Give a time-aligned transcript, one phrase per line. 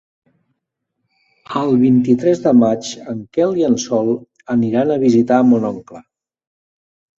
[1.61, 4.11] El vint-i-tres de maig en Quel i en Sol
[4.57, 6.05] aniran a visitar mon oncle.